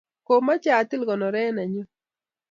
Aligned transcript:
kamoche 0.25 0.69
atil 0.81 1.01
konore 1.09 1.41
nenyu. 1.55 1.83